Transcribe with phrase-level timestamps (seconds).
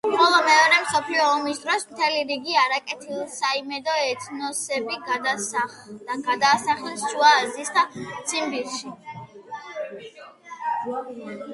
[0.19, 4.97] ხოლო მეორე მსოფლიო ომის დროს მთელი რიგი არაკეთილსაიმედო ეთნოსები
[6.29, 7.85] გადაასახლეს შუა აზიასა და
[8.33, 8.95] ციმბირში.